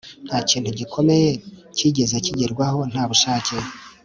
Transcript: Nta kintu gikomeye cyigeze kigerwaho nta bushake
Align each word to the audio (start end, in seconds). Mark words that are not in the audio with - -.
Nta 0.27 0.37
kintu 0.49 0.69
gikomeye 0.79 1.29
cyigeze 1.77 2.15
kigerwaho 2.25 2.79
nta 2.91 3.03
bushake 3.09 3.55